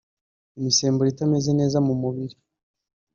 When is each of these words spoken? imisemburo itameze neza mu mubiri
imisemburo 0.57 1.07
itameze 1.13 1.51
neza 1.59 1.77
mu 1.87 1.93
mubiri 2.01 2.35